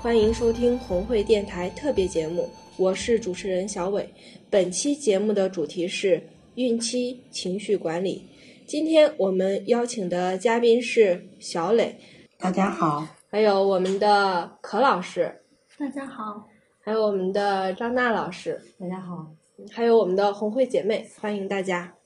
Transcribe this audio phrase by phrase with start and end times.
[0.00, 4.08] 欢迎收听红会电台特别节目，我是主持人小伟。
[4.48, 6.22] 本期节目的主题是
[6.54, 8.24] 孕期情绪管理。
[8.64, 11.98] 今天我们邀请的嘉宾是小磊，
[12.38, 15.42] 大家好，还有我们的可老师，
[15.76, 16.46] 大家好，
[16.78, 19.26] 还有我们的张娜老师，大家好，
[19.72, 21.97] 还有我们的红会姐妹，欢迎大家。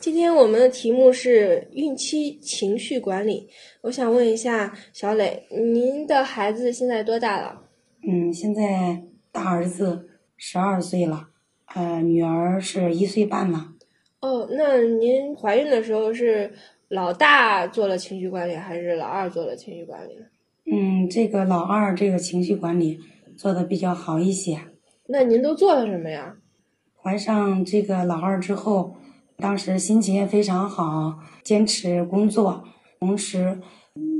[0.00, 3.50] 今天我们的题目是孕期情绪管理。
[3.82, 7.64] 我想问一下小磊，您的孩子现在多大了？
[8.08, 11.28] 嗯，现在大儿子十二岁了，
[11.74, 13.74] 呃，女儿是一岁半了。
[14.20, 16.50] 哦，那您怀孕的时候是
[16.88, 20.24] 老大做了情绪管理，还是老二做了情绪管理呢？
[20.64, 22.98] 嗯，这个老二这个情绪管理
[23.36, 24.60] 做的比较好一些。
[25.08, 26.36] 那您都做了什么呀？
[26.96, 28.94] 怀上这个老二之后。
[29.40, 32.62] 当时心情也非常好，坚持工作，
[32.98, 33.60] 同时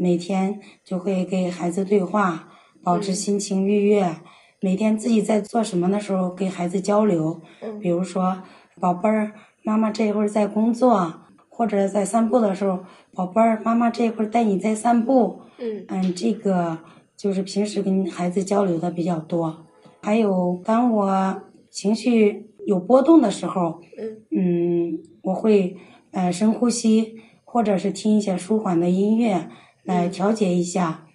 [0.01, 2.49] 每天就会给孩子对话，
[2.83, 4.17] 保持心情愉悦。
[4.61, 7.41] 每天自己在做什么的时候，给孩子交流，
[7.81, 8.43] 比如说，
[8.81, 11.13] 宝贝儿，妈妈这一会儿在工作，
[11.49, 12.81] 或者在散步的时候，
[13.15, 15.43] 宝贝儿，妈妈这一会儿带你在散步。
[15.59, 16.79] 嗯嗯，这个
[17.17, 19.67] 就是平时跟孩子交流的比较多。
[20.03, 22.50] 还有，当我情绪。
[22.67, 23.81] 有波动的时候，
[24.31, 25.77] 嗯，我会
[26.13, 29.49] 呃深呼吸，或者是听一些舒缓的音乐
[29.85, 31.07] 来调节一下，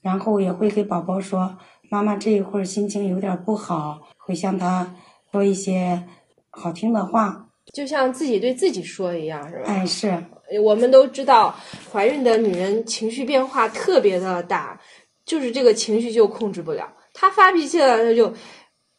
[0.00, 1.56] 然后也会给宝宝说，
[1.90, 4.94] 妈妈这一会儿心情有点不好，会向他
[5.30, 6.02] 说一些
[6.50, 9.62] 好听的话，就像自己对自己说一样，是吧？
[9.66, 10.24] 哎，是。
[10.62, 11.54] 我们都知道，
[11.90, 14.78] 怀孕的女人情绪变化特别的大，
[15.24, 18.32] 就是这个情绪就控制不了，她发脾气了，她就。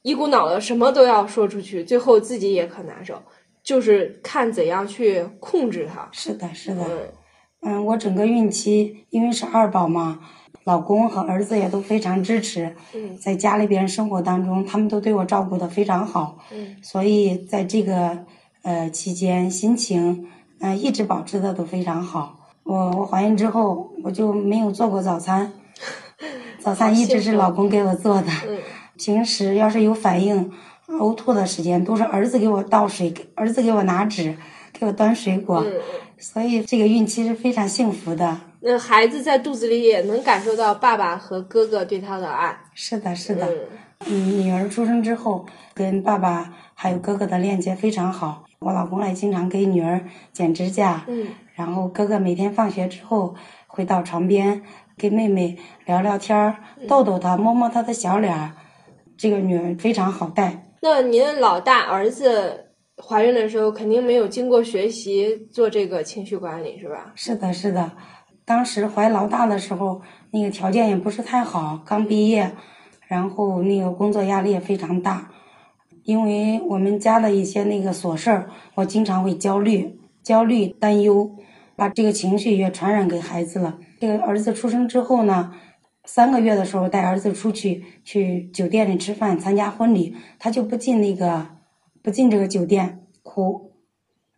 [0.06, 3.20] 一股脑的什么都要说出去，最后自己也可难受，
[3.64, 6.08] 就是看怎样去控制它。
[6.12, 6.86] 是的，是的，
[7.62, 10.20] 嗯，我整个孕期因为是二宝嘛，
[10.64, 12.76] 老公和儿子也都非常支持，
[13.20, 16.38] 在家里边生活当中，他们都对我照顾的非常好，
[16.84, 18.26] 所以在这个
[18.62, 20.28] 呃期间，心情
[20.60, 22.38] 嗯一直保持的都非常好。
[22.62, 25.52] 我我怀孕之后，我就没有做过早餐，
[26.62, 28.28] 早餐一直是老公给我做的。
[28.98, 30.52] 平时要是有反应、
[30.88, 34.36] 呕吐的时间，都是儿子给我倒水，儿子给我拿纸，
[34.74, 35.66] 给我端水果，
[36.18, 38.38] 所以这个孕期是非常幸福的。
[38.62, 42.58] 那孩子在肚子里也能感受到爸爸和哥哥对他的爱。
[42.74, 43.48] 是的，是的。
[44.08, 48.44] 嗯，女儿出生之后，跟爸爸还有哥哥的链接非常好。
[48.60, 50.02] 我老公还经常给女儿
[50.34, 51.04] 剪指甲。
[51.08, 51.28] 嗯。
[51.54, 53.36] 然后哥哥每天放学之后
[53.68, 54.64] 会到床边
[54.98, 56.56] 跟妹妹聊聊天儿，
[56.88, 58.52] 逗逗她，摸摸她的小脸儿。
[59.18, 60.72] 这个女儿非常好带。
[60.82, 62.66] 那您老大儿子
[62.98, 67.12] 怀孕的时候，肯定没有经过学习做这个情绪管理，是吧？
[67.16, 67.92] 是的，是的。
[68.46, 72.52] 当时怀老大的时候，那个条件也不是太好，刚毕业，
[73.08, 75.32] 然后那个工作压力也非常大。
[76.04, 81.32] 因为我们家的一些那个琐事儿，我经常会焦虑、焦虑、担忧，
[81.76, 83.80] 把这个情绪也传染给孩子了。
[84.00, 85.54] 这个儿子出生之后呢？
[86.06, 91.48] 三个月的时候带儿子出去去酒店里吃饭参加婚礼，他就不进那个
[92.02, 93.72] 不进这个酒店，哭，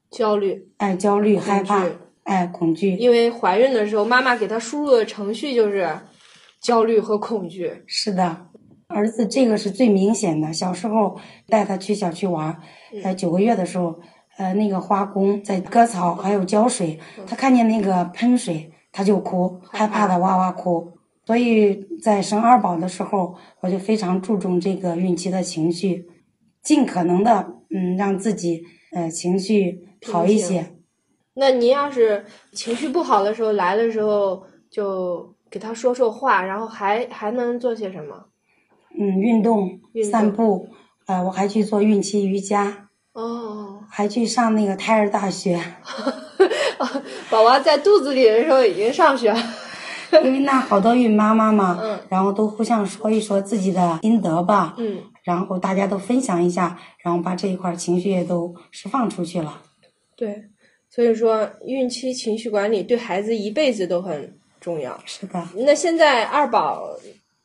[0.09, 1.85] 焦虑，哎，焦虑害怕，
[2.23, 2.95] 哎，恐惧。
[2.95, 5.99] 因为怀孕的时候，妈妈给他输入的程序就是
[6.61, 7.83] 焦虑和恐惧。
[7.85, 8.47] 是的，
[8.87, 10.53] 儿子这个是最明显的。
[10.53, 12.57] 小时候带他去小区玩，
[13.03, 13.99] 呃，九个月的时候，
[14.37, 16.97] 呃，那个花工在割草还有浇水，
[17.27, 20.93] 他看见那个喷水他就哭，害怕的哇哇哭。
[21.27, 26.07] 所以在生二宝的时候，我就非常注重这个孕期的情绪，
[26.63, 28.63] 尽可能的嗯让自己
[28.93, 30.73] 呃情绪好一些。
[31.33, 38.27] 那您要是情绪不好的时候来的时候，就给他说说话，然后还还能做些什么？
[38.97, 40.69] 嗯，运动、散步，
[41.07, 42.87] 呃，我还去做孕期瑜伽。
[43.11, 43.83] 哦。
[43.89, 45.61] 还去上那个胎儿大学。
[47.29, 49.39] 宝宝在肚子里的时候已经上学了。
[50.23, 59.61] 因为那好多孕妈妈嘛，然后都互相说一说自己的心得吧，嗯，然后大家都分享一下，然后把这一块情绪也都释放出去了。
[60.15, 60.43] 对，
[60.89, 64.99] 所以说孕期情绪管理对孩子一辈子都很重要。
[65.05, 65.47] 是的。
[65.55, 66.89] 那现在二宝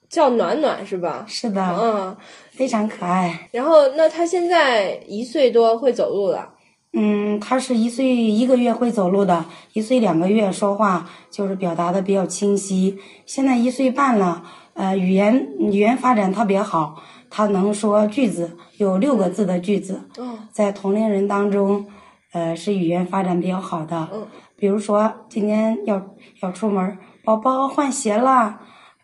[0.08, 1.24] 叫暖暖是吧？
[1.28, 2.16] 是的，嗯，
[2.50, 3.48] 非常可爱。
[3.50, 6.54] 然后那他现在一岁多会走路了。
[6.94, 12.98] 嗯，他是一岁一个月会走路的，一岁两个月说话就是表达的比较清晰。
[13.24, 14.44] 现在一岁半了，
[14.74, 20.02] 呃，语言语言发展特别好，他能说句子，有六个字的句子。
[20.18, 21.86] 哦，在同龄人当中，
[22.32, 24.10] 呃，是语言发展比较好的。
[24.12, 26.10] 嗯，比如说今天要
[26.42, 28.60] 要出门，宝宝换鞋了，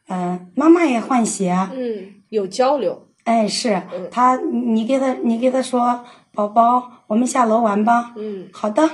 [0.08, 1.56] 嗯，妈妈也换鞋。
[1.72, 3.06] 嗯，有交流。
[3.24, 6.02] 哎，是他，你给他，你给他说，
[6.38, 8.14] 宝宝，我们下楼玩吧。
[8.16, 8.88] 嗯，好的。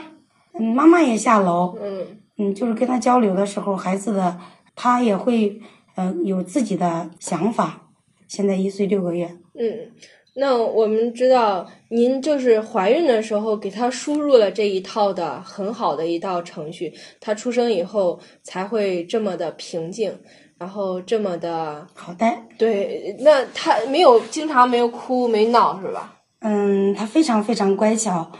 [0.54, 1.76] 嗯，妈妈也下楼。
[1.78, 2.06] 嗯
[2.38, 4.38] 嗯，就是跟他交流的时候，孩子的
[4.74, 5.60] 他也会，
[5.96, 7.82] 嗯、有自己的想法。
[8.28, 9.26] 现在一岁六个月。
[9.60, 9.92] 嗯，
[10.36, 20.18] 那我们知道您就是怀孕的时候给他输入了这一套的很好的一道程序，他出生以后才会这么的平静，
[20.56, 22.42] 然后这么的好呆。
[22.56, 23.14] 对。
[23.20, 26.13] 那他没有经常没有哭没闹是吧？
[26.46, 28.30] 嗯，他非常非常乖巧，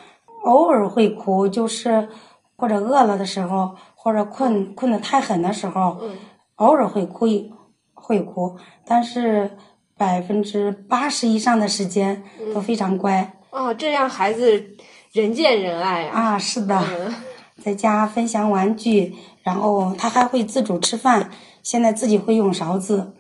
[0.45, 2.07] 偶尔会哭，就是
[2.55, 6.15] 或者饿了的时候，或者困困得太狠的时候，嗯
[6.57, 7.51] 偶尔会哭一
[7.95, 9.57] 会哭，但是
[9.97, 12.23] 百分之八十以上的时间
[12.53, 13.33] 都非常乖。
[13.51, 14.77] 哦，这样孩子
[15.13, 16.35] 人见人爱啊。
[16.35, 17.15] 啊，是的，嗯
[17.65, 21.31] 在家分享玩具，然后他还会自主吃饭，
[21.63, 23.15] 现在自己会用勺子，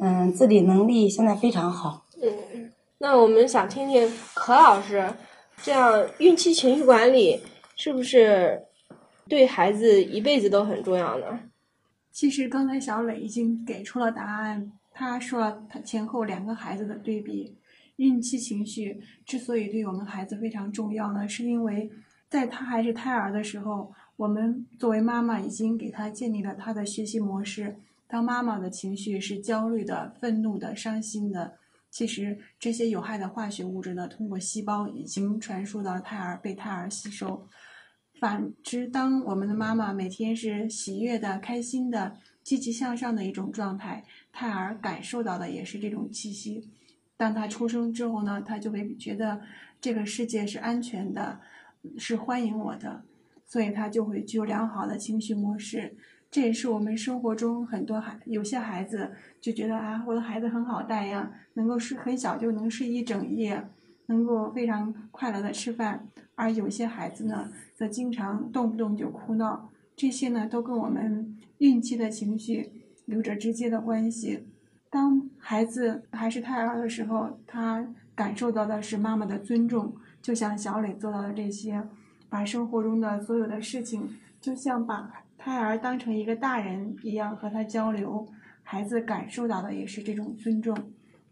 [0.00, 2.06] 嗯，自理能力现在非常好。
[3.02, 5.10] 那我们想听听可老师，
[5.62, 7.40] 这样孕期情绪管理
[7.74, 8.62] 是不是
[9.26, 11.40] 对孩子一辈子都很重要呢？
[12.12, 17.56] 其实刚才小磊已经给出了答案，他说他前后两个孩子的对比。
[17.96, 21.90] 孕期情绪之所以对我们孩子非常重要呢，是因为
[22.28, 27.76] 在他还是胎儿的时候，我们作为妈妈已经给他建立了他的学习模式。
[28.06, 31.54] 当妈妈的情绪是焦虑的、愤怒的、伤心的，
[31.90, 37.46] 其实这些有害的化学物质呢，通过细胞已经传输到胎儿，被胎儿吸收。
[38.20, 46.70] 反之，当我们的妈妈每天是喜悦的、开心的、积极向上的一种状态，胎儿感受到的也是这种气息。
[47.16, 49.40] 当他出生之后呢，他就会觉得
[49.80, 51.40] 这个世界是安全的，
[51.98, 53.02] 是欢迎我的，
[53.46, 55.96] 所以他就会具有良好的情绪模式。
[56.30, 59.10] 这也是我们生活中很多孩有些孩子
[59.40, 63.68] 就觉得啊，我的孩子很好带呀，能够睡很小就能睡一整夜，
[64.06, 66.06] 能够非常快乐的吃饭。
[66.36, 72.70] 而有些孩子呢，则经常动不动就哭闹，这些呢都跟我们孕期的情绪
[73.06, 74.46] 有着直接的关系。
[74.88, 81.88] 当孩子还是胎儿的时候，他感受到的是妈妈的尊重，就像小磊做到的这些，
[82.28, 88.26] 把生活中的所有的事情，就像把胎儿当成一个大人一样和他交流，
[88.62, 90.76] 孩子感受到的也是这种尊重。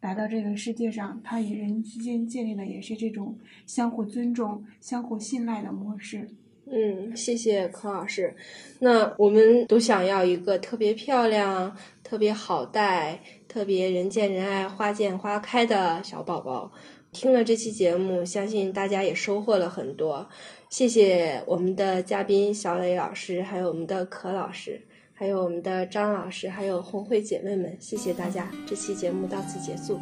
[0.00, 6.26] 来到这个世界上，他与人之间建立的也是这种相互尊重、相互信赖的模式。
[6.70, 8.34] 嗯，谢谢柯老师。
[8.78, 16.72] 那我们都想要一个特别漂亮、特别好带、特别人见人爱、花见花开的小宝宝。
[17.12, 20.28] 听了这期节目，相信大家也收获了很多。
[20.68, 24.80] 谢谢我们的嘉宾小磊老师，还有我们的可老师，
[25.14, 28.50] 还有我们的张老师，还有红会姐妹们，谢谢大家。
[28.66, 29.98] 这期节目到此结束。